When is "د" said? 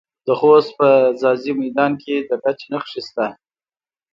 0.25-0.27, 2.29-2.31